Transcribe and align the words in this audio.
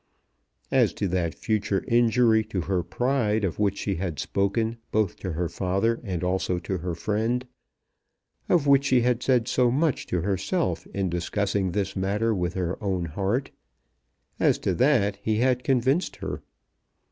As 0.71 0.93
to 0.93 1.07
that 1.09 1.35
future 1.35 1.85
injury 1.87 2.43
to 2.45 2.61
her 2.61 2.81
pride 2.81 3.43
of 3.43 3.59
which 3.59 3.77
she 3.77 3.97
had 3.97 4.17
spoken 4.17 4.77
both 4.91 5.15
to 5.17 5.33
her 5.33 5.47
father 5.47 5.99
and 6.03 6.23
also 6.23 6.57
to 6.57 6.79
her 6.79 6.95
friend, 6.95 7.45
of 8.49 8.65
which 8.65 8.85
she 8.85 9.01
had 9.01 9.21
said 9.21 9.47
so 9.47 9.69
much 9.69 10.07
to 10.07 10.21
herself 10.21 10.87
in 10.87 11.07
discussing 11.07 11.71
this 11.71 11.95
matter 11.95 12.33
with 12.33 12.55
her 12.55 12.83
own 12.83 13.05
heart 13.05 13.51
as 14.39 14.57
to 14.57 14.73
that 14.73 15.17
he 15.21 15.35
had 15.37 15.63
convinced 15.63 16.15
her. 16.15 16.41